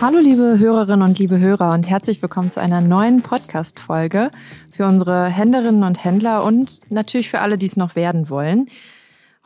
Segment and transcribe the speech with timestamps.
[0.00, 4.30] Hallo liebe Hörerinnen und liebe Hörer und herzlich willkommen zu einer neuen Podcast-Folge
[4.70, 8.66] für unsere Händlerinnen und Händler und natürlich für alle, die es noch werden wollen.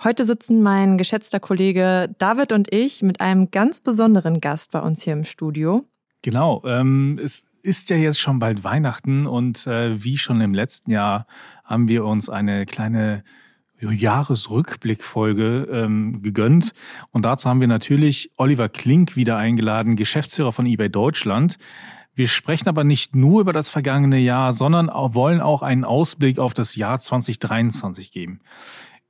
[0.02, 5.02] Heute sitzen mein geschätzter Kollege David und ich mit einem ganz besonderen Gast bei uns
[5.02, 5.86] hier im Studio.
[6.20, 10.90] Genau, ähm, es ist ja jetzt schon bald Weihnachten und äh, wie schon im letzten
[10.90, 11.26] Jahr
[11.64, 13.24] haben wir uns eine kleine
[13.90, 16.72] Jahresrückblickfolge ähm, gegönnt.
[17.10, 21.58] Und dazu haben wir natürlich Oliver Klink wieder eingeladen, Geschäftsführer von eBay Deutschland.
[22.14, 26.54] Wir sprechen aber nicht nur über das vergangene Jahr, sondern wollen auch einen Ausblick auf
[26.54, 28.40] das Jahr 2023 geben.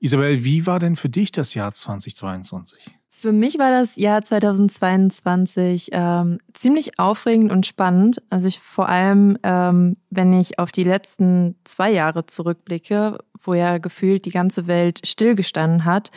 [0.01, 2.95] Isabel, wie war denn für dich das Jahr 2022?
[3.25, 8.23] Für mich war das Jahr 2022 ähm, ziemlich aufregend und spannend.
[8.29, 13.79] Also ich vor allem, ähm, wenn ich auf die letzten zwei Jahre zurückblicke, wo ja
[13.79, 16.11] gefühlt die ganze Welt stillgestanden hat.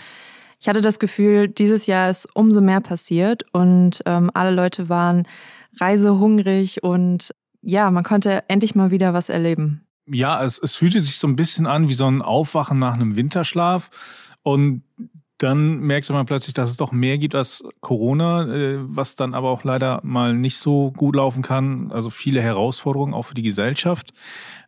[0.59, 5.27] Ich hatte das Gefühl, dieses Jahr ist umso mehr passiert und ähm, alle Leute waren
[5.79, 9.81] reisehungrig und ja, man konnte endlich mal wieder was erleben.
[10.09, 13.15] Ja, es, es fühlte sich so ein bisschen an wie so ein Aufwachen nach einem
[13.15, 13.89] Winterschlaf.
[14.41, 14.83] Und
[15.37, 19.49] dann merkte man plötzlich, dass es doch mehr gibt als Corona, äh, was dann aber
[19.49, 21.91] auch leider mal nicht so gut laufen kann.
[21.91, 24.13] Also viele Herausforderungen auch für die Gesellschaft,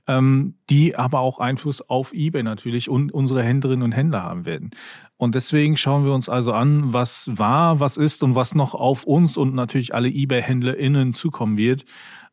[0.10, 4.72] ähm, die aber auch Einfluss auf eBay natürlich und unsere Händlerinnen und Händler haben werden.
[5.18, 9.04] Und deswegen schauen wir uns also an, was war, was ist und was noch auf
[9.04, 11.86] uns und natürlich alle eBay-HändlerInnen zukommen wird.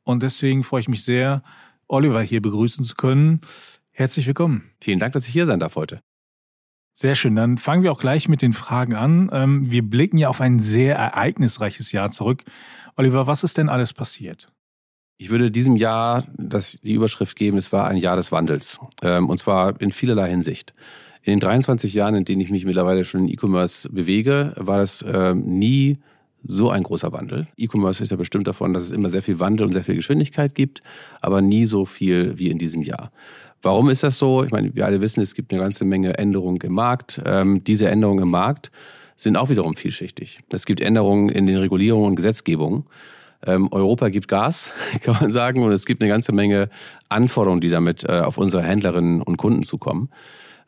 [0.04, 1.42] Und deswegen freue ich mich sehr,
[1.86, 3.42] Oliver hier begrüßen zu können.
[3.90, 4.70] Herzlich willkommen.
[4.80, 6.00] Vielen Dank, dass ich hier sein darf heute.
[6.94, 7.36] Sehr schön.
[7.36, 9.28] Dann fangen wir auch gleich mit den Fragen an.
[9.30, 12.42] Ähm, wir blicken ja auf ein sehr ereignisreiches Jahr zurück.
[12.96, 14.50] Oliver, was ist denn alles passiert?
[15.18, 18.78] Ich würde diesem Jahr das, die Überschrift geben, es war ein Jahr des Wandels.
[19.02, 20.74] Ähm, und zwar in vielerlei Hinsicht.
[21.22, 25.04] In den 23 Jahren, in denen ich mich mittlerweile schon in E-Commerce bewege, war das
[25.08, 25.98] ähm, nie
[26.44, 27.48] so ein großer Wandel.
[27.56, 30.54] E-Commerce ist ja bestimmt davon, dass es immer sehr viel Wandel und sehr viel Geschwindigkeit
[30.54, 30.82] gibt,
[31.20, 33.10] aber nie so viel wie in diesem Jahr.
[33.62, 34.44] Warum ist das so?
[34.44, 37.20] Ich meine, wir alle wissen, es gibt eine ganze Menge Änderungen im Markt.
[37.24, 38.70] Ähm, diese Änderungen im Markt
[39.16, 40.40] sind auch wiederum vielschichtig.
[40.52, 42.84] Es gibt Änderungen in den Regulierungen und Gesetzgebungen.
[43.44, 44.70] Ähm, Europa gibt Gas,
[45.02, 46.68] kann man sagen, und es gibt eine ganze Menge
[47.08, 50.10] Anforderungen, die damit äh, auf unsere Händlerinnen und Kunden zukommen.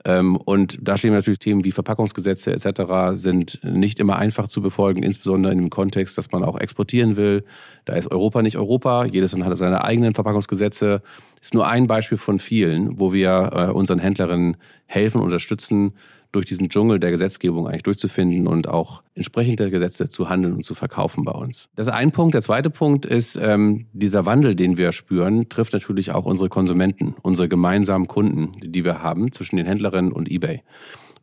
[0.05, 3.15] Ähm, und da stehen natürlich Themen wie Verpackungsgesetze etc.
[3.15, 7.45] sind nicht immer einfach zu befolgen, insbesondere in dem Kontext, dass man auch exportieren will.
[7.84, 9.06] Da ist Europa nicht Europa.
[9.06, 11.03] Jedes Land hat seine eigenen Verpackungsgesetze.
[11.41, 14.56] Ist nur ein Beispiel von vielen, wo wir äh, unseren Händlerinnen
[14.87, 15.93] helfen, unterstützen,
[16.33, 20.65] durch diesen Dschungel der Gesetzgebung eigentlich durchzufinden und auch entsprechend der Gesetze zu handeln und
[20.65, 21.69] zu verkaufen bei uns.
[21.77, 22.34] Das ist ein Punkt.
[22.34, 27.15] Der zweite Punkt ist, ähm, dieser Wandel, den wir spüren, trifft natürlich auch unsere Konsumenten,
[27.22, 30.62] unsere gemeinsamen Kunden, die wir haben zwischen den Händlerinnen und eBay.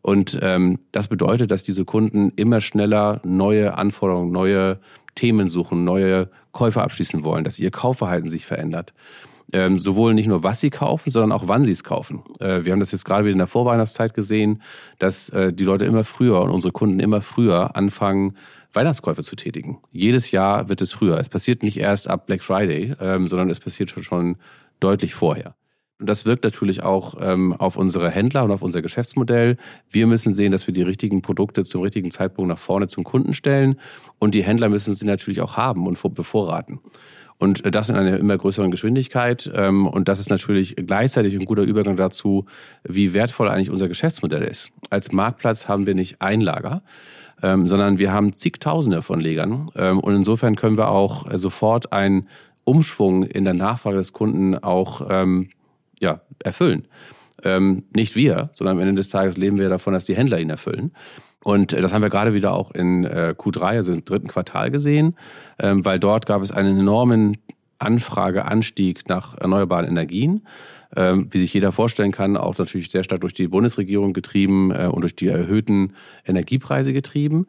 [0.01, 4.79] Und ähm, das bedeutet, dass diese Kunden immer schneller neue Anforderungen, neue
[5.15, 8.93] Themen suchen, neue Käufe abschließen wollen, dass ihr Kaufverhalten sich verändert
[9.53, 12.23] ähm, sowohl nicht nur was sie kaufen, sondern auch wann sie es kaufen.
[12.39, 14.61] Äh, wir haben das jetzt gerade wieder in der Vorweihnachtszeit gesehen,
[14.99, 18.35] dass äh, die Leute immer früher und unsere Kunden immer früher anfangen,
[18.73, 19.79] Weihnachtskäufe zu tätigen.
[19.91, 21.17] Jedes Jahr wird es früher.
[21.17, 24.37] Es passiert nicht erst ab Black Friday, ähm, sondern es passiert schon
[24.79, 25.55] deutlich vorher.
[26.05, 29.57] Und das wirkt natürlich auch ähm, auf unsere Händler und auf unser Geschäftsmodell.
[29.89, 33.33] Wir müssen sehen, dass wir die richtigen Produkte zum richtigen Zeitpunkt nach vorne zum Kunden
[33.33, 33.79] stellen.
[34.19, 36.79] Und die Händler müssen sie natürlich auch haben und bevorraten.
[37.39, 39.51] Und das in einer immer größeren Geschwindigkeit.
[39.55, 42.45] Ähm, und das ist natürlich gleichzeitig ein guter Übergang dazu,
[42.83, 44.69] wie wertvoll eigentlich unser Geschäftsmodell ist.
[44.91, 46.83] Als Marktplatz haben wir nicht ein Lager,
[47.41, 49.71] ähm, sondern wir haben zigtausende von Legern.
[49.75, 52.27] Ähm, und insofern können wir auch sofort einen
[52.63, 55.07] Umschwung in der Nachfrage des Kunden auch
[55.99, 56.87] ja, erfüllen.
[57.93, 60.91] nicht wir, sondern am Ende des Tages leben wir davon, dass die Händler ihn erfüllen.
[61.45, 64.71] Und äh, das haben wir gerade wieder auch in äh, Q3, also im dritten Quartal
[64.71, 65.15] gesehen,
[65.59, 67.37] ähm, weil dort gab es einen enormen
[67.77, 70.47] Anfrageanstieg nach erneuerbaren Energien.
[70.95, 74.87] Ähm, wie sich jeder vorstellen kann, auch natürlich sehr stark durch die Bundesregierung getrieben äh,
[74.87, 75.93] und durch die erhöhten
[76.25, 77.45] Energiepreise getrieben.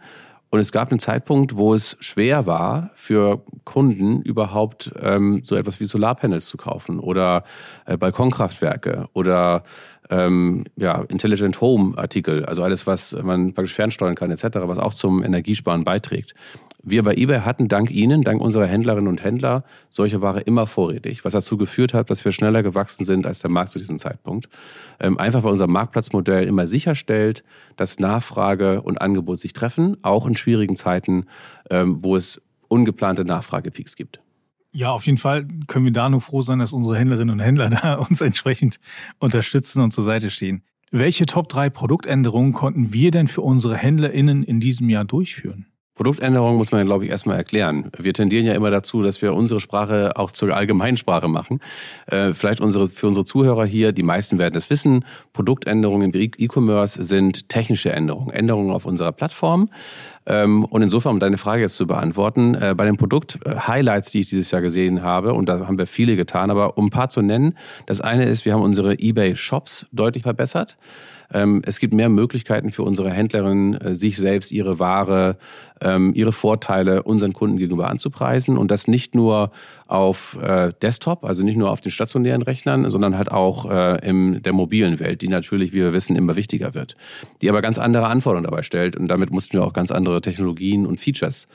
[0.57, 5.81] Und es gab einen Zeitpunkt, wo es schwer war, für Kunden überhaupt ähm, so etwas
[5.81, 7.45] wie Solarpanels zu kaufen oder
[7.85, 9.65] äh, Balkonkraftwerke oder
[10.11, 14.95] ähm, ja, Intelligent Home Artikel, also alles, was man praktisch fernsteuern kann etc., was auch
[14.95, 16.35] zum Energiesparen beiträgt.
[16.83, 21.25] Wir bei eBay hatten dank Ihnen, dank unserer Händlerinnen und Händler, solche Ware immer vorrätig,
[21.25, 24.49] was dazu geführt hat, dass wir schneller gewachsen sind als der Markt zu diesem Zeitpunkt.
[25.01, 27.43] Ähm, einfach weil unser Marktplatzmodell immer sicherstellt,
[27.77, 31.27] dass Nachfrage und Angebot sich treffen, auch in schwierigen Zeiten,
[31.71, 34.21] ähm, wo es ungeplante Nachfragepeaks gibt.
[34.77, 37.71] Ja, auf jeden Fall können wir da nur froh sein, dass unsere Händlerinnen und Händler
[37.83, 38.79] da uns entsprechend
[39.19, 40.65] unterstützen und zur Seite stehen.
[40.91, 45.65] Welche Top 3 Produktänderungen konnten wir denn für unsere HändlerInnen in diesem Jahr durchführen?
[45.95, 47.91] Produktänderungen muss man, glaube ich, erstmal erklären.
[47.97, 51.61] Wir tendieren ja immer dazu, dass wir unsere Sprache auch zur Allgemeinsprache machen.
[52.07, 57.03] Äh, vielleicht unsere, für unsere Zuhörer hier, die meisten werden es wissen, Produktänderungen im E-Commerce
[57.03, 59.71] sind technische Änderungen, Änderungen auf unserer Plattform.
[60.27, 64.29] Ähm, und insofern, um deine Frage jetzt zu beantworten, äh, bei den Produkt-Highlights, die ich
[64.29, 67.23] dieses Jahr gesehen habe, und da haben wir viele getan, aber um ein paar zu
[67.23, 67.57] nennen,
[67.87, 70.77] das eine ist, wir haben unsere eBay-Shops deutlich verbessert.
[71.33, 75.37] Ähm, es gibt mehr Möglichkeiten für unsere Händlerinnen, äh, sich selbst ihre Ware,
[75.81, 79.51] ähm, ihre Vorteile unseren Kunden gegenüber anzupreisen und das nicht nur
[79.87, 84.43] auf äh, Desktop, also nicht nur auf den stationären Rechnern, sondern halt auch äh, in
[84.43, 86.97] der mobilen Welt, die natürlich, wie wir wissen, immer wichtiger wird,
[87.41, 90.87] die aber ganz andere Anforderungen dabei stellt und damit mussten wir auch ganz andere Technologien
[90.87, 91.49] und Features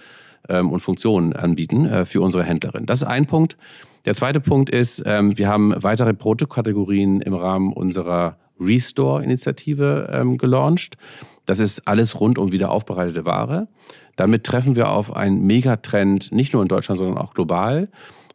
[0.49, 2.85] ähm, und Funktionen anbieten für unsere Händlerin.
[2.85, 3.57] Das ist ein Punkt.
[4.05, 10.97] Der zweite Punkt ist, wir haben weitere Produktkategorien im Rahmen unserer Restore-Initiative ähm, gelauncht.
[11.45, 13.67] Das ist alles rund um wiederaufbereitete Ware.
[14.15, 17.89] Damit treffen wir auf einen Megatrend, nicht nur in Deutschland, sondern auch global,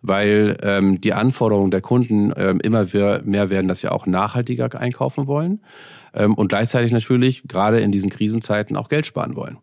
[0.06, 2.86] weil ähm, die Anforderungen der Kunden ähm, immer
[3.24, 5.60] mehr werden, dass sie auch nachhaltiger einkaufen wollen
[6.14, 9.58] ähm, und gleichzeitig natürlich gerade in diesen Krisenzeiten auch Geld sparen wollen.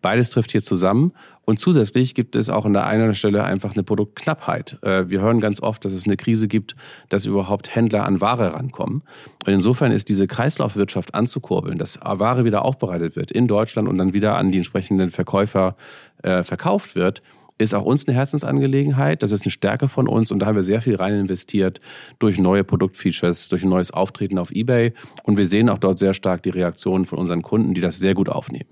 [0.00, 1.12] Beides trifft hier zusammen.
[1.44, 4.78] Und zusätzlich gibt es auch an der einen Stelle einfach eine Produktknappheit.
[4.82, 6.76] Äh, wir hören ganz oft, dass es eine Krise gibt,
[7.08, 9.02] dass überhaupt Händler an Ware rankommen.
[9.46, 14.12] Und insofern ist diese Kreislaufwirtschaft anzukurbeln, dass Ware wieder aufbereitet wird in Deutschland und dann
[14.12, 15.76] wieder an die entsprechenden Verkäufer
[16.22, 17.22] äh, verkauft wird,
[17.58, 19.22] ist auch uns eine Herzensangelegenheit.
[19.22, 21.80] Das ist eine Stärke von uns und da haben wir sehr viel rein investiert
[22.18, 24.94] durch neue Produktfeatures, durch ein neues Auftreten auf eBay.
[25.24, 28.14] Und wir sehen auch dort sehr stark die Reaktionen von unseren Kunden, die das sehr
[28.14, 28.70] gut aufnehmen.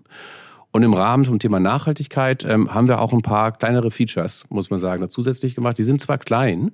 [0.70, 4.68] Und im Rahmen zum Thema Nachhaltigkeit ähm, haben wir auch ein paar kleinere Features, muss
[4.68, 5.78] man sagen, zusätzlich gemacht.
[5.78, 6.72] Die sind zwar klein,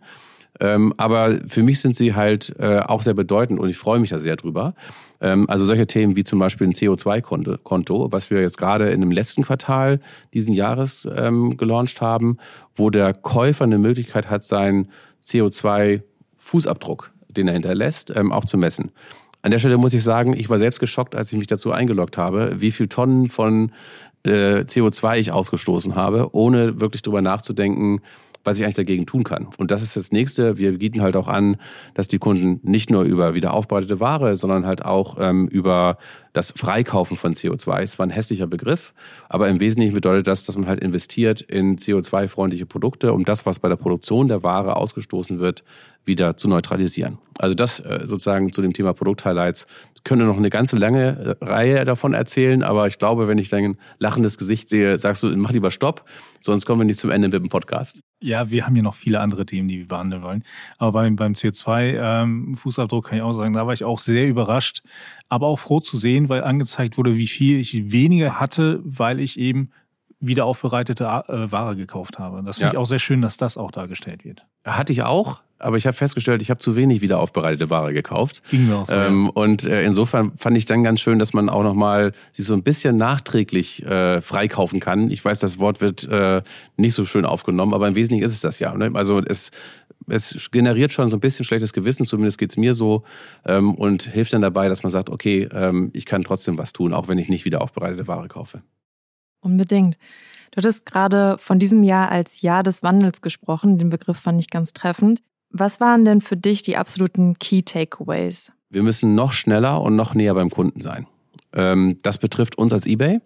[0.61, 4.11] ähm, aber für mich sind sie halt äh, auch sehr bedeutend und ich freue mich
[4.11, 4.75] da sehr drüber.
[5.21, 9.11] Ähm, also solche Themen wie zum Beispiel ein CO2-Konto, was wir jetzt gerade in dem
[9.11, 10.01] letzten Quartal
[10.35, 12.37] diesen Jahres ähm, gelauncht haben,
[12.77, 14.89] wo der Käufer eine Möglichkeit hat, seinen
[15.25, 18.93] CO2-Fußabdruck, den er hinterlässt, ähm, auch zu messen.
[19.41, 22.17] An der Stelle muss ich sagen, ich war selbst geschockt, als ich mich dazu eingeloggt
[22.17, 23.73] habe, wie viel Tonnen von
[24.25, 28.03] äh, CO2 ich ausgestoßen habe, ohne wirklich drüber nachzudenken,
[28.45, 29.49] was ich eigentlich dagegen tun kann.
[29.57, 30.59] Und das ist das nächste.
[30.59, 31.57] Wir bieten halt auch an,
[31.95, 35.99] dass die Kunden nicht nur über wiederaufbereitete Ware, sondern halt auch ähm, über
[36.33, 37.83] das Freikaufen von CO2.
[37.83, 38.95] Es war ein hässlicher Begriff,
[39.29, 43.59] aber im Wesentlichen bedeutet das, dass man halt investiert in CO2-freundliche Produkte, um das, was
[43.59, 45.63] bei der Produktion der Ware ausgestoßen wird,
[46.05, 47.19] wieder zu neutralisieren.
[47.39, 49.67] Also das äh, sozusagen zu dem Thema Produkthighlights.
[49.95, 53.49] Ich könnte noch eine ganze lange äh, Reihe davon erzählen, aber ich glaube, wenn ich
[53.49, 56.05] dein lachendes Gesicht sehe, sagst du, mach lieber Stopp,
[56.41, 58.01] sonst kommen wir nicht zum Ende mit dem Podcast.
[58.21, 60.45] Ja, wir haben hier noch viele andere Themen, die wir behandeln wollen.
[60.79, 64.83] Aber beim, beim CO2-Fußabdruck ähm, kann ich auch sagen, da war ich auch sehr überrascht,
[65.33, 69.39] aber auch froh zu sehen, weil angezeigt wurde, wie viel ich weniger hatte, weil ich
[69.39, 69.71] eben
[70.21, 72.43] wieder aufbereitete äh, Ware gekauft habe.
[72.45, 72.73] Das finde ja.
[72.73, 74.45] ich auch sehr schön, dass das auch dargestellt wird.
[74.67, 78.43] Hatte ich auch, aber ich habe festgestellt, ich habe zu wenig wieder aufbereitete Ware gekauft.
[78.51, 78.95] Ging mir auch so.
[78.95, 79.31] Ähm, ja.
[79.43, 82.63] Und äh, insofern fand ich dann ganz schön, dass man auch nochmal sich so ein
[82.63, 85.11] bisschen nachträglich äh, freikaufen kann.
[85.11, 86.43] Ich weiß, das Wort wird äh,
[86.77, 88.75] nicht so schön aufgenommen, aber im Wesentlichen ist es das ja.
[88.75, 88.91] Ne?
[88.95, 89.51] Also es,
[90.09, 93.05] es generiert schon so ein bisschen schlechtes Gewissen, zumindest geht's mir so,
[93.45, 96.93] ähm, und hilft dann dabei, dass man sagt, okay, ähm, ich kann trotzdem was tun,
[96.93, 98.63] auch wenn ich nicht wieder aufbereitete Ware kaufe.
[99.41, 99.99] Unbedingt.
[100.53, 103.79] Du hattest gerade von diesem Jahr als Jahr des Wandels gesprochen.
[103.79, 105.23] Den Begriff fand ich ganz treffend.
[105.51, 108.53] Was waren denn für dich die absoluten Key Takeaways?
[108.71, 111.07] Wir müssen noch schneller und noch näher beim Kunden sein.
[111.53, 113.21] Ähm, das betrifft uns als eBay,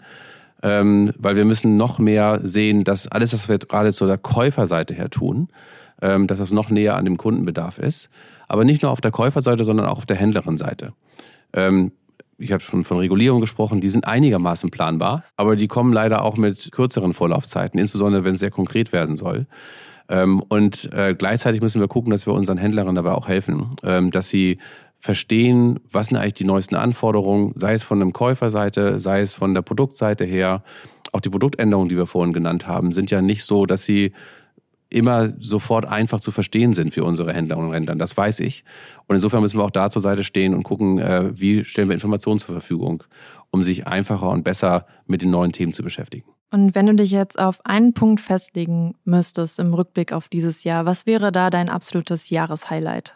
[0.63, 4.95] ähm, weil wir müssen noch mehr sehen, dass alles, was wir gerade zu der Käuferseite
[4.95, 5.49] her tun,
[6.01, 8.11] dass das noch näher an dem Kundenbedarf ist.
[8.49, 10.93] Aber nicht nur auf der Käuferseite, sondern auch auf der Händlerin-Seite.
[12.39, 16.37] Ich habe schon von Regulierung gesprochen, die sind einigermaßen planbar, aber die kommen leider auch
[16.37, 19.47] mit kürzeren Vorlaufzeiten, insbesondere wenn es sehr konkret werden soll.
[20.09, 24.11] Ähm, und äh, gleichzeitig müssen wir gucken, dass wir unseren Händlerinnen dabei auch helfen, ähm,
[24.11, 24.59] dass sie
[24.99, 29.55] verstehen, was sind eigentlich die neuesten Anforderungen, sei es von der Käuferseite, sei es von
[29.55, 30.63] der Produktseite her.
[31.13, 34.13] Auch die Produktänderungen, die wir vorhin genannt haben, sind ja nicht so, dass sie
[34.89, 37.97] immer sofort einfach zu verstehen sind für unsere Händlerinnen und Händler.
[37.97, 38.65] Das weiß ich.
[39.07, 41.95] Und insofern müssen wir auch da zur Seite stehen und gucken, äh, wie stellen wir
[41.95, 43.03] Informationen zur Verfügung,
[43.51, 46.29] um sich einfacher und besser mit den neuen Themen zu beschäftigen.
[46.53, 50.87] Und wenn du dich jetzt auf einen Punkt festlegen müsstest im Rückblick auf dieses Jahr,
[50.87, 53.15] was wäre da dein absolutes Jahreshighlight?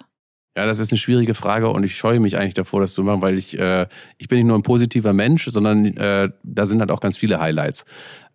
[0.56, 3.22] Ja, das ist eine schwierige Frage und ich scheue mich eigentlich davor, das zu machen,
[3.22, 3.86] weil ich, äh,
[4.18, 7.38] ich bin nicht nur ein positiver Mensch, sondern äh, da sind halt auch ganz viele
[7.38, 7.84] Highlights.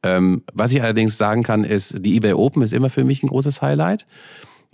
[0.02, 3.28] Ähm, was ich allerdings sagen kann, ist, die eBay Open ist immer für mich ein
[3.28, 4.06] großes Highlight.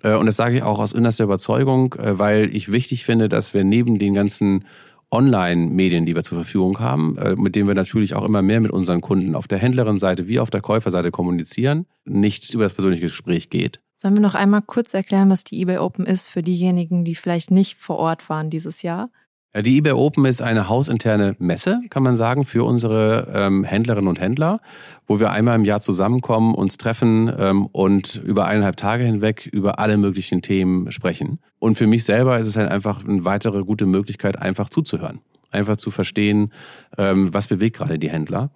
[0.03, 3.55] Äh, und das sage ich auch aus innerster Überzeugung, äh, weil ich wichtig finde, dass
[3.55, 4.65] wir neben den ganzen
[5.09, 8.71] Online-Medien, die wir zur Verfügung haben, äh, mit denen wir natürlich auch immer mehr mit
[8.71, 13.49] unseren Kunden auf der Händlerin-Seite wie auf der Käuferseite kommunizieren, nicht über das persönliche Gespräch
[13.49, 13.81] geht.
[14.01, 17.51] Sollen wir noch einmal kurz erklären, was die eBay Open ist für diejenigen, die vielleicht
[17.51, 19.11] nicht vor Ort waren dieses Jahr?
[19.53, 24.07] Ja, die eBay Open ist eine hausinterne Messe, kann man sagen, für unsere ähm, Händlerinnen
[24.07, 24.59] und Händler,
[25.05, 29.77] wo wir einmal im Jahr zusammenkommen, uns treffen ähm, und über eineinhalb Tage hinweg über
[29.77, 31.37] alle möglichen Themen sprechen.
[31.59, 35.19] Und für mich selber ist es halt einfach eine weitere gute Möglichkeit, einfach zuzuhören,
[35.51, 36.51] einfach zu verstehen,
[36.97, 38.49] ähm, was bewegt gerade die Händler.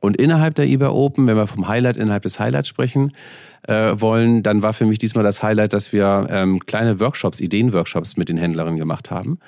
[0.00, 3.12] Und innerhalb der eBay Open, wenn wir vom Highlight innerhalb des Highlights sprechen
[3.68, 8.16] äh, wollen, dann war für mich diesmal das Highlight, dass wir ähm, kleine Workshops, Ideenworkshops
[8.16, 9.38] mit den Händlerinnen gemacht haben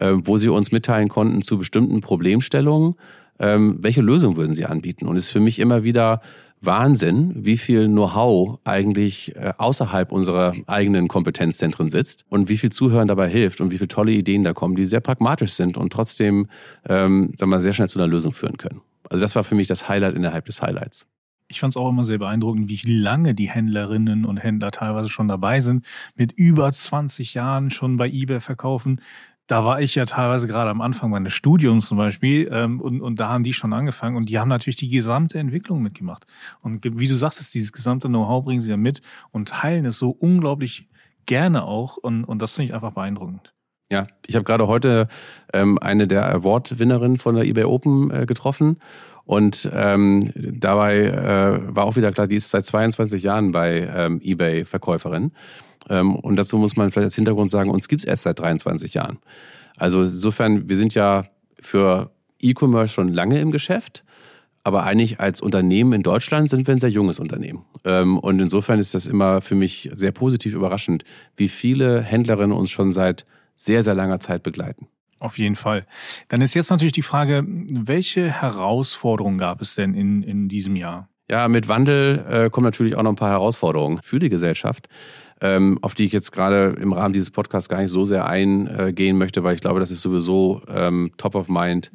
[0.00, 2.94] ähm, wo sie uns mitteilen konnten zu bestimmten Problemstellungen,
[3.38, 5.06] ähm, welche Lösung würden sie anbieten.
[5.06, 6.20] Und es ist für mich immer wieder
[6.62, 13.08] Wahnsinn, wie viel Know-how eigentlich äh, außerhalb unserer eigenen Kompetenzzentren sitzt und wie viel Zuhören
[13.08, 16.48] dabei hilft und wie viele tolle Ideen da kommen, die sehr pragmatisch sind und trotzdem
[16.88, 18.80] ähm, sagen wir, sehr schnell zu einer Lösung führen können.
[19.10, 21.06] Also das war für mich das Highlight innerhalb des Highlights.
[21.48, 25.28] Ich fand es auch immer sehr beeindruckend, wie lange die Händlerinnen und Händler teilweise schon
[25.28, 25.86] dabei sind,
[26.16, 29.00] mit über 20 Jahren schon bei eBay verkaufen
[29.46, 33.20] da war ich ja teilweise gerade am Anfang meines Studiums zum Beispiel ähm, und, und
[33.20, 36.26] da haben die schon angefangen und die haben natürlich die gesamte Entwicklung mitgemacht.
[36.62, 40.10] Und wie du sagtest, dieses gesamte Know-how bringen sie ja mit und teilen es so
[40.10, 40.88] unglaublich
[41.26, 43.55] gerne auch und, und das finde ich einfach beeindruckend.
[43.90, 45.08] Ja, ich habe gerade heute
[45.52, 48.78] ähm, eine der Award-Winnerinnen von der eBay Open äh, getroffen
[49.26, 54.20] und ähm, dabei äh, war auch wieder klar, die ist seit 22 Jahren bei ähm,
[54.22, 55.32] eBay Verkäuferin.
[55.88, 58.94] Ähm, und dazu muss man vielleicht als Hintergrund sagen, uns gibt es erst seit 23
[58.94, 59.18] Jahren.
[59.76, 61.26] Also insofern, wir sind ja
[61.60, 64.04] für E-Commerce schon lange im Geschäft,
[64.62, 67.64] aber eigentlich als Unternehmen in Deutschland sind wir ein sehr junges Unternehmen.
[67.84, 71.04] Ähm, und insofern ist das immer für mich sehr positiv überraschend,
[71.36, 73.26] wie viele Händlerinnen uns schon seit
[73.56, 74.88] sehr, sehr langer Zeit begleiten.
[75.18, 75.86] Auf jeden Fall.
[76.28, 81.08] Dann ist jetzt natürlich die Frage, welche Herausforderungen gab es denn in, in diesem Jahr?
[81.28, 84.88] Ja, mit Wandel äh, kommen natürlich auch noch ein paar Herausforderungen für die Gesellschaft
[85.40, 89.18] ähm, auf die ich jetzt gerade im Rahmen dieses Podcasts gar nicht so sehr eingehen
[89.18, 91.90] möchte, weil ich glaube, das ist sowieso ähm, top of mind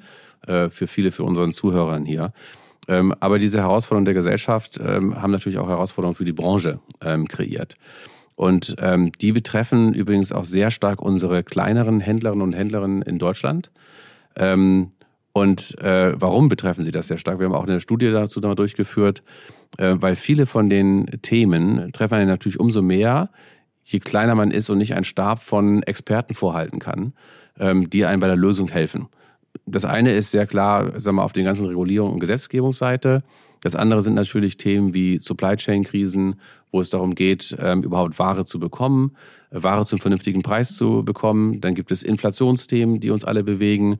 [0.46, 2.34] äh, für viele, für unseren Zuhörern hier.
[2.88, 7.28] Ähm, aber diese Herausforderungen der Gesellschaft ähm, haben natürlich auch Herausforderungen für die Branche ähm,
[7.28, 7.78] kreiert.
[8.42, 13.70] Und ähm, die betreffen übrigens auch sehr stark unsere kleineren Händlerinnen und Händlerinnen in Deutschland.
[14.36, 14.94] Ähm,
[15.32, 17.38] und äh, warum betreffen sie das sehr stark?
[17.38, 19.22] Wir haben auch eine Studie dazu noch durchgeführt,
[19.78, 23.30] äh, weil viele von den Themen treffen einen natürlich umso mehr,
[23.84, 27.14] je kleiner man ist und nicht einen Stab von Experten vorhalten kann,
[27.60, 29.08] ähm, die einem bei der Lösung helfen.
[29.68, 33.22] Das eine ist sehr klar, sagen wir, auf den ganzen Regulierung- und Gesetzgebungsseite.
[33.62, 36.36] Das andere sind natürlich Themen wie Supply Chain Krisen,
[36.72, 39.16] wo es darum geht, ähm, überhaupt Ware zu bekommen,
[39.52, 41.62] Ware zum vernünftigen Preis zu bekommen.
[41.62, 44.00] Dann gibt es Inflationsthemen, die uns alle bewegen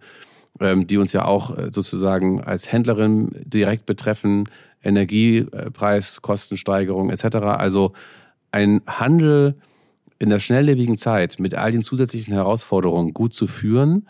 [0.60, 4.50] ähm, die uns ja auch äh, sozusagen als Händlerin direkt betreffen,
[4.84, 7.38] Energiepreis, Kostensteigerung etc.
[7.38, 7.94] Also
[8.52, 9.56] ein Handel
[10.20, 14.08] in der schnelllebigen Zeit mit all den zusätzlichen Herausforderungen gut zu führen,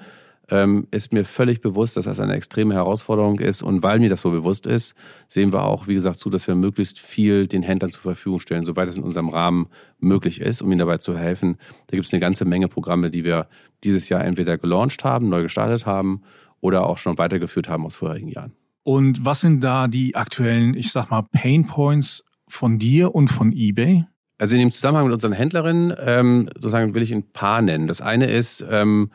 [0.51, 3.63] ähm, ist mir völlig bewusst, dass das eine extreme Herausforderung ist.
[3.63, 4.95] Und weil mir das so bewusst ist,
[5.27, 8.63] sehen wir auch, wie gesagt, zu, dass wir möglichst viel den Händlern zur Verfügung stellen,
[8.63, 9.67] soweit es in unserem Rahmen
[9.99, 11.57] möglich ist, um ihnen dabei zu helfen.
[11.87, 13.47] Da gibt es eine ganze Menge Programme, die wir
[13.83, 16.21] dieses Jahr entweder gelauncht haben, neu gestartet haben
[16.59, 18.51] oder auch schon weitergeführt haben aus vorherigen Jahren.
[18.83, 23.53] Und was sind da die aktuellen, ich sag mal, Pain Points von dir und von
[23.53, 24.05] eBay?
[24.37, 27.87] Also in dem Zusammenhang mit unseren Händlerinnen, ähm, sozusagen will ich ein paar nennen.
[27.87, 29.11] Das eine ist, ähm,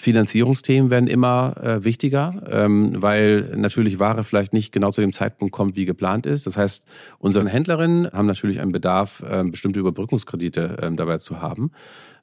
[0.00, 5.52] Finanzierungsthemen werden immer äh, wichtiger, ähm, weil natürlich Ware vielleicht nicht genau zu dem Zeitpunkt
[5.52, 6.46] kommt, wie geplant ist.
[6.46, 6.84] Das heißt,
[7.18, 11.70] unsere Händlerinnen haben natürlich einen Bedarf, äh, bestimmte Überbrückungskredite äh, dabei zu haben,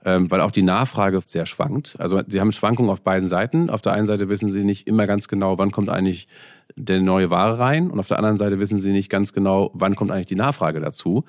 [0.04, 1.96] weil auch die Nachfrage sehr schwankt.
[2.00, 3.70] Also sie haben Schwankungen auf beiden Seiten.
[3.70, 6.28] Auf der einen Seite wissen sie nicht immer ganz genau, wann kommt eigentlich
[6.76, 9.96] der neue Ware rein und auf der anderen Seite wissen sie nicht ganz genau, wann
[9.96, 11.26] kommt eigentlich die Nachfrage dazu.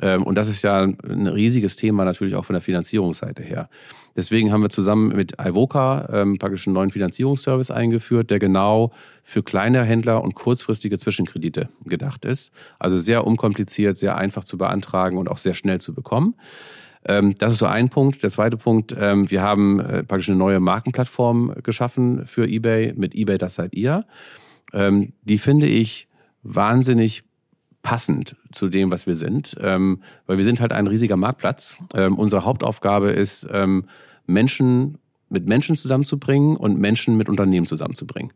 [0.00, 3.68] Ähm, und das ist ja ein riesiges Thema natürlich auch von der Finanzierungsseite her.
[4.14, 8.92] Deswegen haben wir zusammen mit Ivoca ähm, praktisch einen neuen Finanzierungsservice eingeführt, der genau
[9.22, 12.52] für kleine Händler und kurzfristige Zwischenkredite gedacht ist.
[12.78, 16.34] Also sehr unkompliziert, sehr einfach zu beantragen und auch sehr schnell zu bekommen.
[17.06, 18.22] Ähm, das ist so ein Punkt.
[18.22, 23.14] Der zweite Punkt, ähm, wir haben äh, praktisch eine neue Markenplattform geschaffen für eBay mit
[23.14, 24.04] eBay, das seid ihr.
[24.72, 26.08] Ähm, die finde ich
[26.42, 27.22] wahnsinnig
[27.82, 31.76] passend zu dem, was wir sind, weil wir sind halt ein riesiger Marktplatz.
[31.92, 33.46] Unsere Hauptaufgabe ist,
[34.26, 34.98] Menschen
[35.28, 38.32] mit Menschen zusammenzubringen und Menschen mit Unternehmen zusammenzubringen.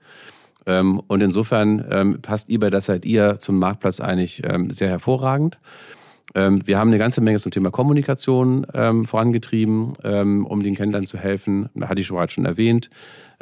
[0.64, 5.58] Und insofern passt eBay, das seid ihr, zum Marktplatz eigentlich sehr hervorragend.
[6.34, 11.06] Ähm, wir haben eine ganze Menge zum Thema Kommunikation ähm, vorangetrieben, ähm, um den Kindern
[11.06, 11.68] zu helfen.
[11.80, 12.90] Hatte ich schon bereits schon erwähnt.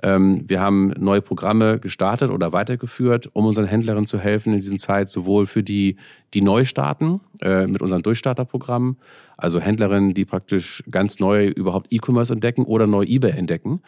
[0.02, 4.76] Ähm, wir haben neue Programme gestartet oder weitergeführt, um unseren Händlerinnen zu helfen in dieser
[4.76, 5.96] Zeit, sowohl für die,
[6.34, 8.96] die neu starten äh, mit unserem Durchstarterprogramm,
[9.36, 13.80] also Händlerinnen, die praktisch ganz neu überhaupt E-Commerce entdecken oder neu eBay entdecken.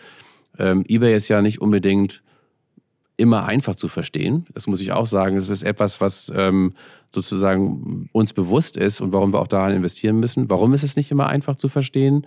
[0.58, 2.22] Ähm, eBay ist ja nicht unbedingt
[3.20, 4.46] immer einfach zu verstehen.
[4.54, 5.36] Das muss ich auch sagen.
[5.36, 6.72] Das ist etwas, was ähm,
[7.10, 10.48] sozusagen uns bewusst ist und warum wir auch daran investieren müssen.
[10.48, 12.26] Warum ist es nicht immer einfach zu verstehen?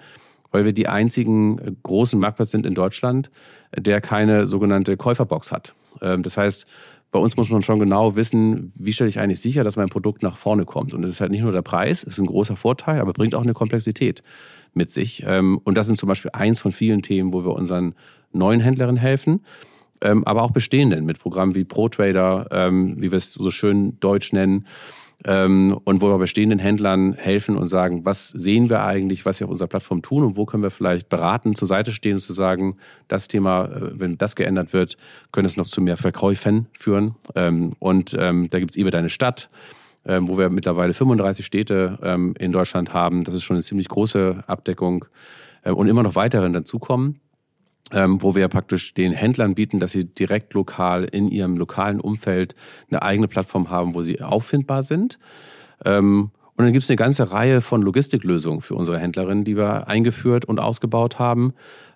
[0.51, 3.31] Weil wir die einzigen großen Marktplatz sind in Deutschland,
[3.75, 5.73] der keine sogenannte Käuferbox hat.
[5.99, 6.67] Ähm, das heißt,
[7.11, 10.21] bei uns muss man schon genau wissen, wie stelle ich eigentlich sicher, dass mein Produkt
[10.21, 10.93] nach vorne kommt.
[10.93, 13.41] Und es ist halt nicht nur der Preis, ist ein großer Vorteil, aber bringt auch
[13.41, 14.21] eine Komplexität
[14.75, 15.23] mit sich.
[15.25, 17.95] Ähm, und das sind zum Beispiel eins von vielen Themen, wo wir unseren
[18.31, 19.41] neuen Händlerinnen helfen
[20.03, 24.33] ähm, aber auch bestehenden mit Programmen wie ProTrader, ähm, wie wir es so schön deutsch
[24.33, 24.67] nennen,
[25.25, 29.45] ähm, und wo wir bestehenden Händlern helfen und sagen, was sehen wir eigentlich, was sie
[29.45, 32.33] auf unserer Plattform tun und wo können wir vielleicht beraten, zur Seite stehen und zu
[32.33, 32.75] sagen,
[33.07, 34.97] das Thema, äh, wenn das geändert wird,
[35.31, 37.15] könnte es noch zu mehr Verkäufen führen.
[37.35, 39.49] Ähm, und ähm, da gibt es eBay Deine Stadt,
[40.05, 43.23] ähm, wo wir mittlerweile 35 Städte ähm, in Deutschland haben.
[43.23, 45.05] Das ist schon eine ziemlich große Abdeckung
[45.63, 47.21] äh, und immer noch weiteren dazukommen
[47.91, 52.55] ähm, wo wir praktisch den Händlern bieten, dass sie direkt lokal in ihrem lokalen Umfeld
[52.89, 55.19] eine eigene Plattform haben, wo sie auffindbar sind.
[55.85, 59.87] Ähm, und dann gibt es eine ganze Reihe von Logistiklösungen für unsere Händlerinnen, die wir
[59.87, 61.53] eingeführt und ausgebaut haben.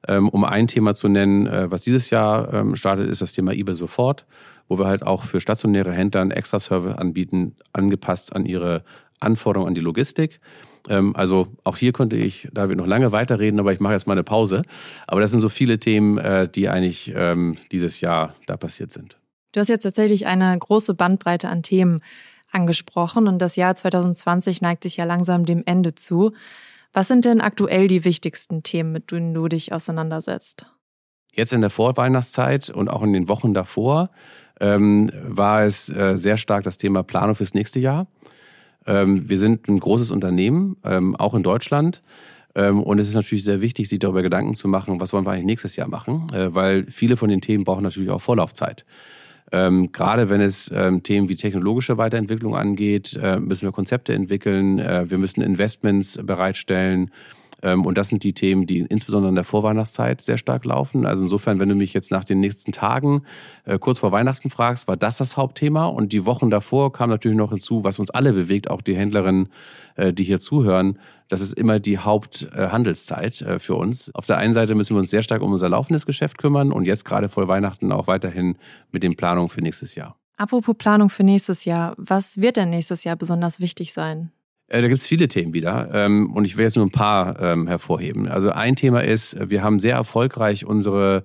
[0.08, 3.54] Ähm, um ein Thema zu nennen, äh, was dieses Jahr ähm, startet, ist das Thema
[3.54, 4.26] eBay Sofort,
[4.68, 8.84] wo wir halt auch für stationäre Händler einen extra Service anbieten, angepasst an ihre
[9.20, 10.40] Anforderungen an die Logistik.
[10.90, 14.08] Ähm, also auch hier konnte ich, da wird noch lange weiterreden, aber ich mache jetzt
[14.08, 14.64] mal eine Pause.
[15.08, 19.18] Aber das sind so viele Themen, äh, die eigentlich ähm, dieses Jahr da passiert sind.
[19.52, 22.02] Du hast jetzt tatsächlich eine große Bandbreite an Themen
[22.52, 26.34] angesprochen und das Jahr 2020 neigt sich ja langsam dem Ende zu.
[26.94, 30.66] Was sind denn aktuell die wichtigsten Themen, mit denen du dich auseinandersetzt?
[31.32, 34.10] Jetzt in der Vorweihnachtszeit und auch in den Wochen davor
[34.60, 38.08] ähm, war es äh, sehr stark das Thema Planung fürs nächste Jahr.
[38.88, 42.02] Ähm, wir sind ein großes Unternehmen, ähm, auch in Deutschland.
[42.56, 45.32] Ähm, und es ist natürlich sehr wichtig, sich darüber Gedanken zu machen, was wollen wir
[45.32, 48.86] eigentlich nächstes Jahr machen, äh, weil viele von den Themen brauchen natürlich auch Vorlaufzeit.
[49.52, 54.80] Ähm, gerade wenn es ähm, Themen wie technologische Weiterentwicklung angeht, äh, müssen wir Konzepte entwickeln,
[54.80, 57.12] äh, wir müssen Investments bereitstellen.
[57.64, 61.06] Ähm, und das sind die Themen, die insbesondere in der Vorweihnachtszeit sehr stark laufen.
[61.06, 63.24] Also insofern, wenn du mich jetzt nach den nächsten Tagen
[63.66, 65.86] äh, kurz vor Weihnachten fragst, war das das Hauptthema.
[65.86, 69.50] Und die Wochen davor kam natürlich noch hinzu, was uns alle bewegt, auch die Händlerinnen,
[69.96, 71.00] äh, die hier zuhören.
[71.30, 74.14] Das ist immer die Haupthandelszeit äh, für uns.
[74.14, 76.86] Auf der einen Seite müssen wir uns sehr stark um unser laufendes Geschäft kümmern und
[76.86, 78.58] jetzt gerade vor Weihnachten auch weiterhin
[78.92, 80.16] mit den Planungen für nächstes Jahr.
[80.38, 84.32] Apropos Planung für nächstes Jahr, was wird denn nächstes Jahr besonders wichtig sein?
[84.68, 87.40] Äh, da gibt es viele Themen wieder ähm, und ich will jetzt nur ein paar
[87.42, 88.28] ähm, hervorheben.
[88.28, 91.24] Also ein Thema ist, wir haben sehr erfolgreich unsere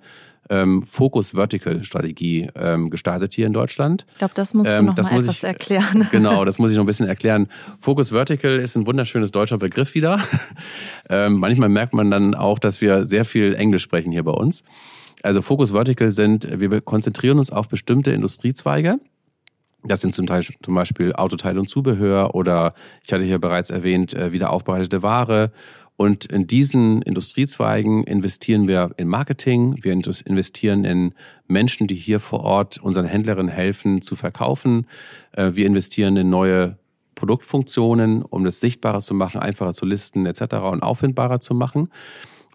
[0.50, 4.04] ähm, Focus Vertical Strategie ähm, gestartet hier in Deutschland.
[4.12, 6.08] Ich glaube, das musst du ähm, noch mal etwas ich, erklären.
[6.12, 7.48] Genau, das muss ich noch ein bisschen erklären.
[7.80, 10.20] Focus Vertical ist ein wunderschönes deutscher Begriff wieder.
[11.08, 14.62] ähm, manchmal merkt man dann auch, dass wir sehr viel Englisch sprechen hier bei uns.
[15.22, 18.98] Also Focus Vertical sind, wir konzentrieren uns auf bestimmte Industriezweige
[19.84, 24.14] das sind zum, Teil, zum Beispiel Autoteile und Zubehör oder ich hatte hier bereits erwähnt,
[24.14, 25.52] äh, wiederaufbereitete Ware.
[25.96, 31.14] Und in diesen Industriezweigen investieren wir in Marketing, wir investieren in
[31.46, 34.86] Menschen, die hier vor Ort unseren Händlerinnen helfen zu verkaufen.
[35.32, 36.78] Äh, wir investieren in neue
[37.14, 40.54] Produktfunktionen, um das sichtbarer zu machen, einfacher zu listen etc.
[40.72, 41.88] und auffindbarer zu machen.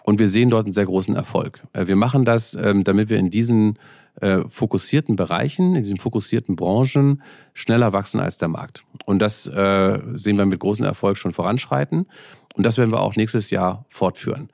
[0.04, 1.62] Und wir sehen dort einen sehr großen Erfolg.
[1.74, 3.78] Äh, wir machen das, ähm, damit wir in diesen
[4.22, 7.22] äh, fokussierten Bereichen, in diesen fokussierten Branchen
[7.54, 8.84] schneller wachsen als der Markt.
[9.06, 12.08] Und das äh, sehen wir mit großem Erfolg schon voranschreiten.
[12.56, 14.50] Und das werden wir auch nächstes Jahr fortführen.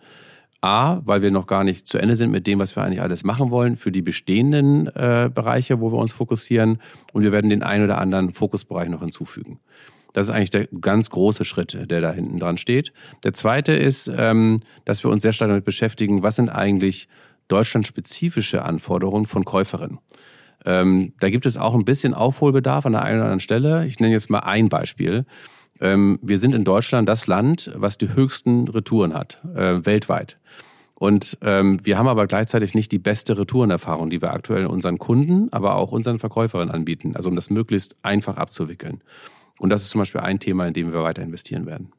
[0.61, 3.25] A, weil wir noch gar nicht zu Ende sind mit dem, was wir eigentlich alles
[3.25, 6.79] machen wollen für die bestehenden äh, Bereiche, wo wir uns fokussieren.
[7.11, 9.59] Und wir werden den einen oder anderen Fokusbereich noch hinzufügen.
[10.13, 12.93] Das ist eigentlich der ganz große Schritt, der da hinten dran steht.
[13.23, 17.09] Der zweite ist, ähm, dass wir uns sehr stark damit beschäftigen, was sind eigentlich
[17.47, 19.99] deutschlandspezifische Anforderungen von Käuferinnen.
[20.65, 23.85] Ähm, da gibt es auch ein bisschen Aufholbedarf an der einen oder anderen Stelle.
[23.85, 25.25] Ich nenne jetzt mal ein Beispiel.
[25.81, 30.37] Ähm, wir sind in Deutschland das Land, was die höchsten Retouren hat, äh, weltweit.
[30.95, 35.51] Und ähm, wir haben aber gleichzeitig nicht die beste Retourenerfahrung, die wir aktuell unseren Kunden,
[35.51, 39.01] aber auch unseren Verkäuferinnen anbieten, also um das möglichst einfach abzuwickeln.
[39.59, 41.91] Und das ist zum Beispiel ein Thema, in dem wir weiter investieren werden.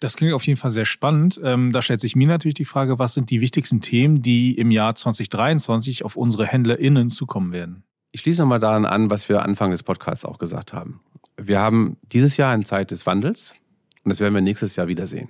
[0.00, 1.38] Das klingt auf jeden Fall sehr spannend.
[1.44, 4.70] Ähm, da stellt sich mir natürlich die Frage, was sind die wichtigsten Themen, die im
[4.70, 7.84] Jahr 2023 auf unsere HändlerInnen zukommen werden?
[8.12, 11.00] Ich schließe nochmal daran an, was wir Anfang des Podcasts auch gesagt haben.
[11.36, 13.54] Wir haben dieses Jahr eine Zeit des Wandels
[14.02, 15.28] Und das werden wir nächstes Jahr wiedersehen.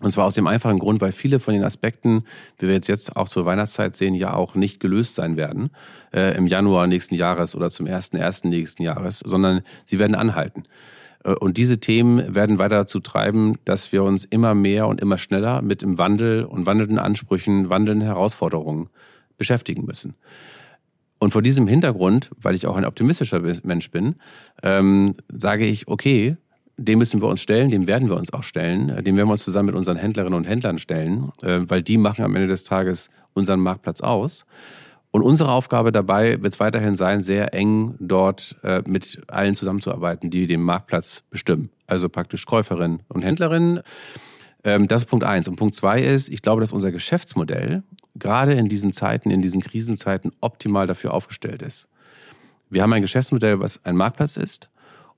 [0.00, 2.24] Und zwar aus dem einfachen Grund, weil viele von den Aspekten,
[2.58, 5.70] wie wir jetzt, jetzt auch zur Weihnachtszeit sehen, ja auch nicht gelöst sein werden
[6.12, 8.48] äh, im Januar nächsten Jahres oder zum 1.1.
[8.48, 10.64] nächsten Jahres, sondern sie werden anhalten.
[11.24, 15.18] Äh, und diese Themen werden weiter dazu treiben, dass wir uns immer mehr und immer
[15.18, 18.88] schneller mit dem Wandel und wandelnden Ansprüchen, wandelnden Herausforderungen
[19.36, 20.14] beschäftigen müssen.
[21.18, 24.16] Und vor diesem Hintergrund, weil ich auch ein optimistischer Mensch bin,
[24.62, 26.36] ähm, sage ich, okay,
[26.76, 29.44] dem müssen wir uns stellen, dem werden wir uns auch stellen, dem werden wir uns
[29.44, 33.10] zusammen mit unseren Händlerinnen und Händlern stellen, äh, weil die machen am Ende des Tages
[33.32, 34.44] unseren Marktplatz aus.
[35.14, 40.48] Und unsere Aufgabe dabei wird weiterhin sein, sehr eng dort äh, mit allen zusammenzuarbeiten, die
[40.48, 41.70] den Marktplatz bestimmen.
[41.86, 43.82] Also praktisch Käuferinnen und Händlerinnen.
[44.64, 45.46] Ähm, das ist Punkt eins.
[45.46, 47.84] Und Punkt zwei ist, ich glaube, dass unser Geschäftsmodell
[48.16, 51.86] gerade in diesen Zeiten, in diesen Krisenzeiten optimal dafür aufgestellt ist.
[52.68, 54.68] Wir haben ein Geschäftsmodell, was ein Marktplatz ist.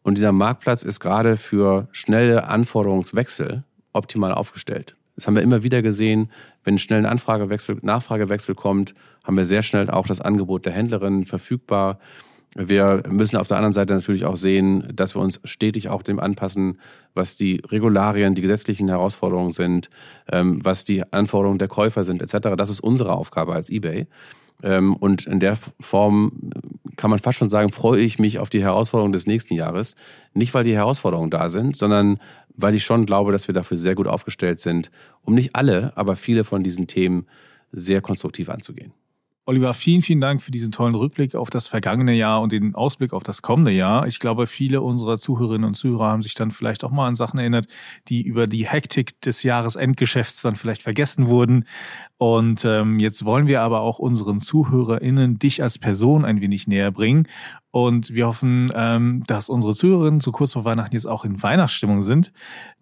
[0.03, 4.95] Und dieser Marktplatz ist gerade für schnelle Anforderungswechsel optimal aufgestellt.
[5.17, 6.31] Das haben wir immer wieder gesehen.
[6.63, 11.25] Wenn schnell ein Anfragewechsel, Nachfragewechsel kommt, haben wir sehr schnell auch das Angebot der Händlerin
[11.25, 11.99] verfügbar.
[12.55, 16.19] Wir müssen auf der anderen Seite natürlich auch sehen, dass wir uns stetig auch dem
[16.19, 16.79] anpassen,
[17.13, 19.91] was die Regularien, die gesetzlichen Herausforderungen sind,
[20.31, 22.57] ähm, was die Anforderungen der Käufer sind, etc.
[22.57, 24.07] Das ist unsere Aufgabe als eBay.
[24.63, 26.51] Ähm, und in der Form
[26.97, 29.97] kann man fast schon sagen, freue ich mich auf die Herausforderungen des nächsten Jahres.
[30.35, 32.19] Nicht, weil die Herausforderungen da sind, sondern
[32.57, 34.91] weil ich schon glaube, dass wir dafür sehr gut aufgestellt sind,
[35.23, 37.27] um nicht alle, aber viele von diesen Themen
[37.71, 38.93] sehr konstruktiv anzugehen.
[39.49, 43.13] Oliver, vielen, vielen Dank für diesen tollen Rückblick auf das vergangene Jahr und den Ausblick
[43.13, 44.09] auf das kommende Jahr.
[44.09, 47.39] Ich glaube, viele unserer Zuhörerinnen und Zuhörer haben sich dann vielleicht auch mal an Sachen
[47.39, 47.69] erinnert,
[48.09, 51.65] die über die Hektik des Jahresendgeschäfts dann vielleicht vergessen wurden.
[52.19, 56.91] Und ähm, jetzt wollen wir aber auch unseren ZuhörerInnen dich als Person ein wenig näher
[56.91, 57.29] bringen.
[57.71, 62.03] Und wir hoffen, ähm, dass unsere Zuhörerinnen so kurz vor Weihnachten jetzt auch in Weihnachtsstimmung
[62.03, 62.33] sind.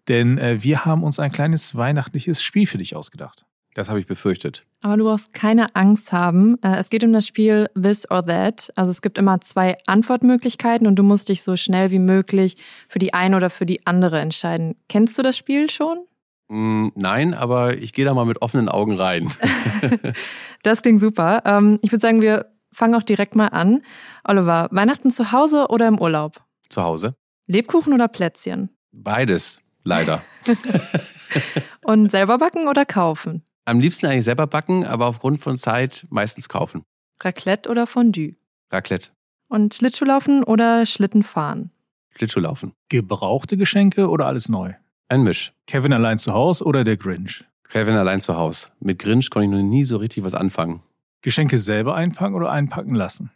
[0.09, 3.45] Denn äh, wir haben uns ein kleines weihnachtliches Spiel für dich ausgedacht.
[3.75, 4.65] Das habe ich befürchtet.
[4.83, 6.57] Aber du brauchst keine Angst haben.
[6.63, 8.73] Äh, es geht um das Spiel This or That.
[8.77, 12.57] Also es gibt immer zwei Antwortmöglichkeiten und du musst dich so schnell wie möglich
[12.89, 14.77] für die eine oder für die andere entscheiden.
[14.89, 16.05] Kennst du das Spiel schon?
[16.49, 19.33] Mm, nein, aber ich gehe da mal mit offenen Augen rein.
[20.63, 21.43] das klingt super.
[21.45, 23.83] Ähm, ich würde sagen, wir fangen auch direkt mal an.
[24.23, 26.43] Oliver, Weihnachten zu Hause oder im Urlaub?
[26.69, 27.17] Zu Hause.
[27.47, 28.71] Lebkuchen oder Plätzchen?
[28.93, 30.23] Beides, leider.
[31.83, 33.43] und selber backen oder kaufen?
[33.67, 36.85] Am liebsten eigentlich selber backen, aber aufgrund von Zeit meistens kaufen.
[37.21, 38.35] Raclette oder Fondue?
[38.71, 39.11] Raclette.
[39.49, 41.71] Und Schlittschuhlaufen oder Schlittenfahren?
[42.17, 42.73] Schlittschuhlaufen.
[42.91, 44.75] Gebrauchte Geschenke oder alles neu?
[45.09, 45.53] Ein Misch.
[45.67, 47.45] Kevin allein zu Hause oder der Grinch?
[47.69, 48.69] Kevin allein zu Hause.
[48.81, 50.83] Mit Grinch konnte ich noch nie so richtig was anfangen.
[51.23, 53.31] Geschenke selber einpacken oder einpacken lassen?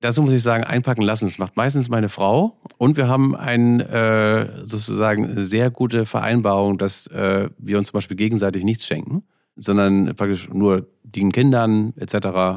[0.00, 1.26] Dazu muss ich sagen, einpacken lassen.
[1.26, 2.58] Das macht meistens meine Frau.
[2.78, 8.16] Und wir haben eine äh, sozusagen sehr gute Vereinbarung, dass äh, wir uns zum Beispiel
[8.16, 9.24] gegenseitig nichts schenken,
[9.56, 12.14] sondern praktisch nur den Kindern etc.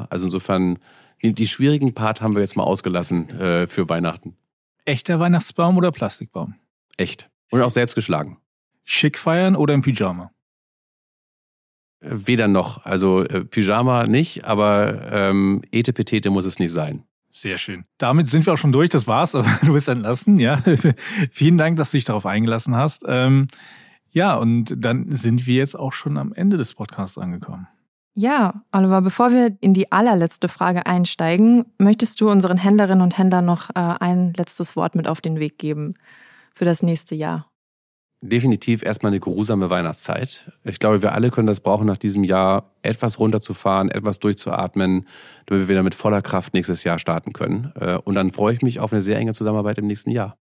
[0.09, 0.79] Also insofern,
[1.21, 4.37] die, die schwierigen Part haben wir jetzt mal ausgelassen äh, für Weihnachten.
[4.85, 6.55] Echter Weihnachtsbaum oder Plastikbaum?
[6.95, 7.29] Echt.
[7.51, 8.37] Und auch selbst geschlagen.
[8.85, 10.31] Schick feiern oder im Pyjama?
[11.99, 12.85] Weder noch.
[12.85, 17.03] Also äh, Pyjama nicht, aber ähm, Etepetete muss es nicht sein.
[17.35, 17.85] Sehr schön.
[17.97, 18.91] Damit sind wir auch schon durch.
[18.91, 19.33] Das war's.
[19.33, 20.37] Also, du bist entlassen.
[20.37, 20.61] Ja,
[21.31, 23.03] vielen Dank, dass du dich darauf eingelassen hast.
[23.07, 23.47] Ähm,
[24.11, 27.67] ja, und dann sind wir jetzt auch schon am Ende des Podcasts angekommen.
[28.13, 33.45] Ja, Oliver, bevor wir in die allerletzte Frage einsteigen, möchtest du unseren Händlerinnen und Händlern
[33.45, 35.95] noch äh, ein letztes Wort mit auf den Weg geben
[36.53, 37.47] für das nächste Jahr?
[38.23, 40.49] Definitiv erstmal eine geruhsame Weihnachtszeit.
[40.63, 45.05] Ich glaube, wir alle können das brauchen, nach diesem Jahr etwas runterzufahren, etwas durchzuatmen,
[45.45, 47.73] damit wir wieder mit voller Kraft nächstes Jahr starten können.
[47.79, 50.37] Äh, und dann freue ich mich auf eine sehr enge Zusammenarbeit im nächsten Jahr.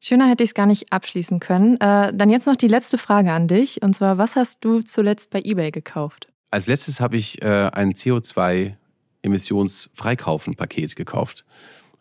[0.00, 1.80] Schöner hätte ich es gar nicht abschließen können.
[1.80, 3.80] Äh, dann jetzt noch die letzte Frage an dich.
[3.82, 6.28] Und zwar, was hast du zuletzt bei eBay gekauft?
[6.50, 11.46] Als letztes habe ich äh, ein CO2-Emissionsfreikaufen-Paket gekauft.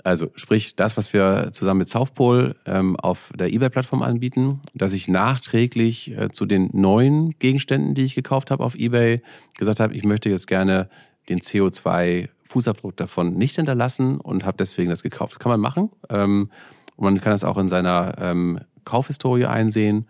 [0.08, 5.10] Also sprich, das, was wir zusammen mit Southpol ähm, auf der eBay-Plattform anbieten, dass ich
[5.10, 9.22] nachträglich äh, zu den neuen Gegenständen, die ich gekauft habe auf eBay,
[9.58, 10.90] gesagt habe, ich möchte jetzt gerne
[11.28, 15.42] den CO2-Fußabdruck davon nicht hinterlassen und habe deswegen das gekauft.
[15.42, 15.90] Kann man machen.
[16.10, 16.52] Ähm,
[16.96, 20.08] und man kann das auch in seiner ähm, Kaufhistorie einsehen.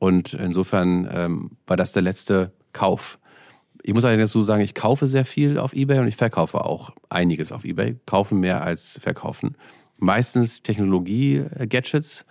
[0.00, 3.20] Und insofern ähm, war das der letzte Kauf.
[3.82, 6.92] Ich muss allerdings dazu sagen, ich kaufe sehr viel auf Ebay und ich verkaufe auch
[7.08, 7.96] einiges auf Ebay.
[8.06, 9.56] Kaufen mehr als verkaufen.
[9.96, 12.26] Meistens Technologie-Gadgets,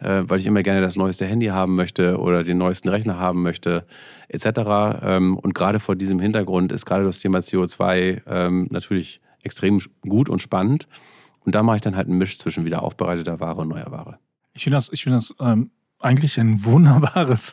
[0.00, 3.42] äh, weil ich immer gerne das neueste Handy haben möchte oder den neuesten Rechner haben
[3.42, 3.86] möchte,
[4.28, 5.00] etc.
[5.02, 10.28] Ähm, und gerade vor diesem Hintergrund ist gerade das Thema CO2 ähm, natürlich extrem gut
[10.28, 10.88] und spannend.
[11.40, 14.18] Und da mache ich dann halt einen Misch zwischen wieder aufbereiteter Ware und neuer Ware.
[14.54, 17.52] Ich finde das, ich finde das ähm, eigentlich ein wunderbares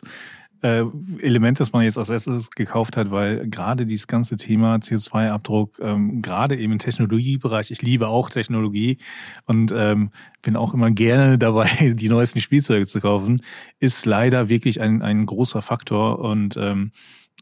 [0.62, 0.84] äh,
[1.20, 6.22] Element, das man jetzt als erstes gekauft hat, weil gerade dieses ganze Thema CO2-Abdruck, ähm,
[6.22, 8.98] gerade eben im Technologiebereich, ich liebe auch Technologie
[9.46, 10.10] und ähm,
[10.42, 13.42] bin auch immer gerne dabei, die neuesten Spielzeuge zu kaufen,
[13.78, 16.92] ist leider wirklich ein, ein großer Faktor und ähm,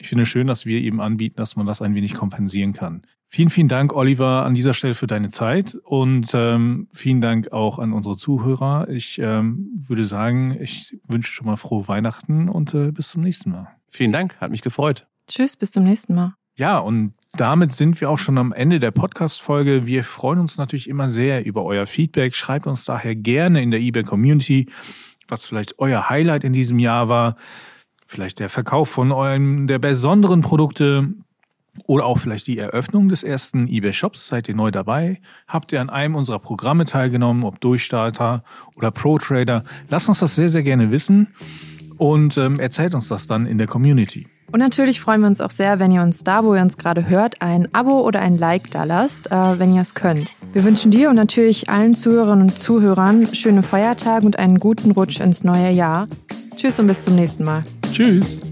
[0.01, 3.03] ich finde schön, dass wir eben anbieten, dass man das ein wenig kompensieren kann.
[3.31, 7.79] Vielen, vielen Dank, Oliver, an dieser Stelle für deine Zeit und ähm, vielen Dank auch
[7.79, 8.89] an unsere Zuhörer.
[8.89, 13.51] Ich ähm, würde sagen, ich wünsche schon mal frohe Weihnachten und äh, bis zum nächsten
[13.51, 13.69] Mal.
[13.91, 15.07] Vielen Dank, hat mich gefreut.
[15.29, 16.37] Tschüss, bis zum nächsten Mal.
[16.57, 19.87] Ja, und damit sind wir auch schon am Ende der Podcast-Folge.
[19.87, 22.35] Wir freuen uns natürlich immer sehr über euer Feedback.
[22.35, 24.71] Schreibt uns daher gerne in der eBay Community,
[25.29, 27.37] was vielleicht euer Highlight in diesem Jahr war.
[28.07, 31.13] Vielleicht der Verkauf von eurem der besonderen Produkte
[31.87, 34.29] oder auch vielleicht die Eröffnung des ersten eBay Shops.
[34.29, 35.21] Seid ihr neu dabei?
[35.47, 38.43] Habt ihr an einem unserer Programme teilgenommen, ob Durchstarter
[38.77, 39.65] oder Pro Trader?
[39.89, 41.29] Lasst uns das sehr, sehr gerne wissen
[41.97, 44.27] und ähm, erzählt uns das dann in der Community.
[44.51, 47.09] Und natürlich freuen wir uns auch sehr, wenn ihr uns da, wo ihr uns gerade
[47.09, 50.33] hört, ein Abo oder ein Like da lasst, äh, wenn ihr es könnt.
[50.55, 55.21] Wir wünschen dir und natürlich allen Zuhörerinnen und Zuhörern schöne Feiertage und einen guten Rutsch
[55.21, 56.09] ins neue Jahr.
[56.57, 57.63] Tschüss und bis zum nächsten Mal.
[57.93, 58.48] Tschüss.